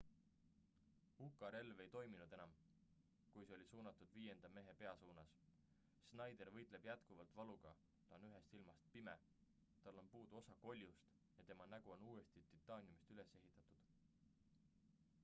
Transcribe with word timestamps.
uka 1.25 1.47
relv 1.55 1.81
ei 1.83 1.89
toiminud 1.95 2.31
enam 2.37 2.53
kui 3.33 3.45
see 3.47 3.57
oli 3.57 3.67
suunatud 3.71 4.13
viienda 4.15 4.49
mehe 4.55 4.73
pea 4.79 4.93
suunas 5.01 5.33
schneider 6.07 6.49
võitleb 6.55 6.87
jätkuvalt 6.89 7.37
valuga 7.41 7.73
ta 8.09 8.17
on 8.19 8.25
ühest 8.31 8.51
silmast 8.55 8.87
pime 8.95 9.13
tal 9.85 9.99
on 10.03 10.09
puudu 10.15 10.39
osa 10.41 10.55
koljust 10.65 11.11
ja 11.41 11.45
tema 11.51 11.67
nägu 11.75 11.93
on 11.97 12.09
uuesti 12.13 12.43
titaaniumist 12.55 13.13
üles 13.17 13.35
ehitatud 13.41 13.77